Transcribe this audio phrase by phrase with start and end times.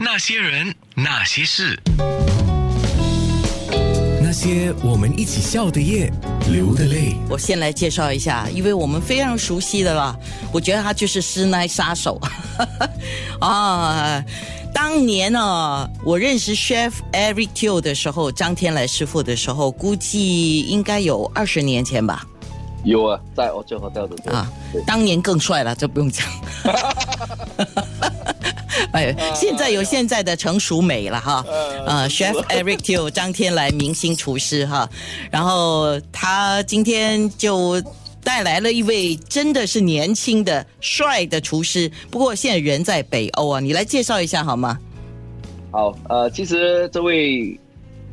[0.00, 1.76] 那些人，那些事，
[4.22, 6.08] 那些我们一起笑的夜，
[6.52, 7.16] 流的泪。
[7.28, 10.16] 我先来介绍一下，因为我们非常熟悉的啦，
[10.52, 12.20] 我觉得他就是师奶杀手
[13.40, 14.22] 啊。
[14.72, 22.24] 当年呢，我认识 Chef Eric Teo 的时候，张天来师傅的时候，估计应该有二十年前吧。
[22.84, 24.48] 有啊，在欧洲 hotel 的啊，
[24.86, 26.24] 当年更帅了，这不用讲。
[28.92, 31.44] 哎，现在有现在的成熟美了哈。
[31.86, 34.88] 呃，Chef Eric Teo 张天来明星厨师哈，
[35.30, 37.82] 然后他今天就
[38.22, 44.78] 带来了一位真的是年轻的帅的厨师，不过现在人在北欧啊，你来介绍一下好吗？
[45.70, 47.58] 好，呃，其实这位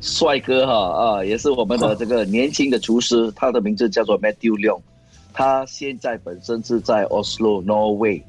[0.00, 4.80] 帅哥哈啊、也是我们的这个年轻的厨师，他的名字叫做 Matthew Leong，
[5.32, 8.22] 他现在本身是在 Oslo Norway，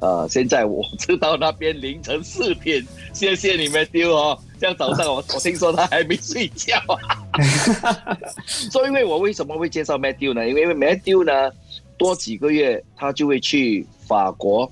[0.00, 7.26] 呃，现在我知道那边凌晨四点，谢谢你 Matthew 哦，这样早上我 我听说他还没睡觉啊。
[8.46, 10.48] 所以，因为我为什么会介绍 Matthew 呢？
[10.48, 11.52] 因为 Matthew 呢，
[11.96, 14.70] 多几个月他就会去法国。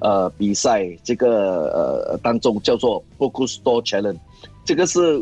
[0.00, 4.16] 呃比赛这个呃当中叫做 Focus Store Challenge，
[4.64, 5.20] 这个是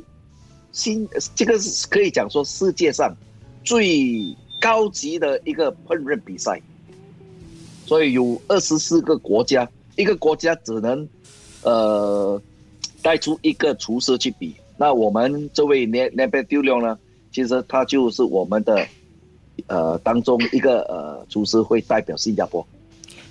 [0.71, 3.17] 新这个是可以讲说世界上
[3.65, 6.61] 最高级的一个烹饪比赛，
[7.87, 11.09] 所以有二十四个国家，一个国家只能
[11.63, 12.41] 呃
[13.01, 14.55] 带出一个厨师去比。
[14.77, 16.99] 那我们这位 n e n e b e d u l o 呢，
[17.33, 18.87] 其实他就是我们的
[19.69, 22.67] 呃当中一个呃厨师会代表新加坡。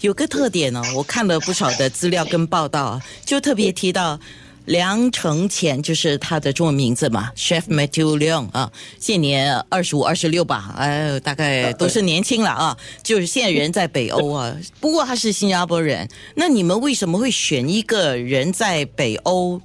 [0.02, 4.20] 有个特点呢，我看了不少的资料跟报道，就特别提到
[4.66, 16.08] 梁承前，就是他的中文名字嘛，Chef Matthew Leong 啊，现年二十五、二十六吧，哎，大概都是年轻了啊，就是现在人在北欧啊，不过他是新加坡人。
[16.36, 19.62] 那你们为什么会选一个人在北欧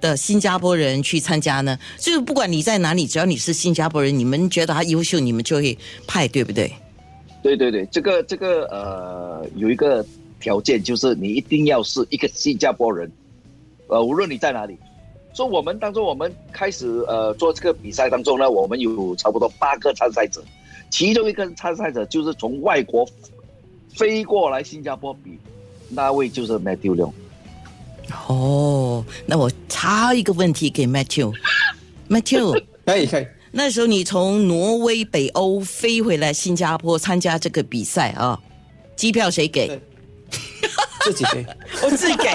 [0.00, 1.78] 的新加坡人去参加呢？
[1.98, 6.70] 就是不管你在哪里，只要你是新加坡人，你们觉得他优秀，你们就会派，对不对？
[7.42, 10.04] 对对对，这个这个呃，有一个
[10.38, 13.10] 条件就是你一定要是一个新加坡人，
[13.92, 14.76] 呃，无论你在哪里。
[15.34, 20.44] 所以我们当中，我们开始呃做这个比赛当中呢，我们有差不多八个参赛者，
[20.90, 23.08] 其中一个参赛者就是从外国
[23.94, 25.38] 飞过来新加坡比，
[25.88, 27.10] 那位就是 Matthew。
[28.28, 38.38] 哦，那我插一个问题给 Matthew，Matthew， 可以可以，那时候你从挪威北欧飞回来新加坡参加这个比赛啊，
[38.96, 39.80] 机票谁给对？
[41.04, 41.46] 自己给，
[41.82, 42.28] 我自己给，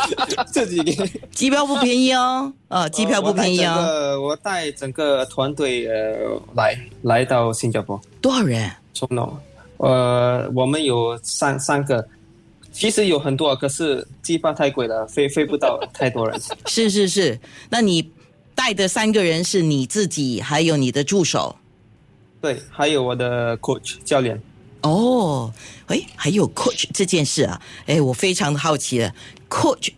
[0.46, 1.20] 自己给。
[1.32, 8.70] 机票不便宜哦，啊，机票不便宜哦，呃，我带整个团队呃来来到新加坡，多少人？
[8.92, 9.28] 从那
[9.78, 12.06] 呃，我们有三三个，
[12.72, 16.40] 其实有很多，可是机票太贵了，飞飞不到太多人。
[16.66, 18.10] 是是是，那你
[18.54, 21.56] 带的三个人是你自己，还有你的助手。
[22.40, 24.40] 对，还有我的 coach 教练。
[24.84, 25.52] 哦，
[25.86, 29.14] 哎，还有 coach 这件事啊，哎，我非常的好奇了。
[29.48, 29.92] coach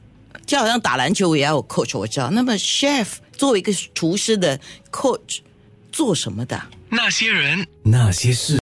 [0.46, 2.30] 就好像打篮球也要有 coach，我知道。
[2.30, 4.58] 那么 chef 作为一个厨师的
[4.92, 5.40] coach
[5.90, 6.62] 做什么的？
[6.88, 8.54] 那些人，那些事。